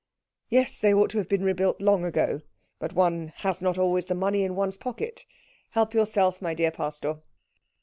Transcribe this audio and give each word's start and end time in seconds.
"Yes, 0.49 0.79
they 0.79 0.95
ought 0.95 1.11
to 1.11 1.19
have 1.19 1.29
been 1.29 1.43
rebuilt 1.43 1.79
long 1.79 2.05
ago, 2.05 2.41
but 2.79 2.93
one 2.93 3.33
has 3.35 3.61
not 3.61 3.77
always 3.77 4.05
the 4.05 4.15
money 4.15 4.41
in 4.43 4.55
one's 4.55 4.75
pocket. 4.77 5.27
Help 5.73 5.93
yourself, 5.93 6.41
my 6.41 6.55
dear 6.55 6.71
pastor." 6.71 7.19